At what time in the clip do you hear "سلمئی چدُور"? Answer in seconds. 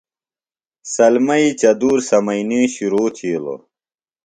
0.93-1.97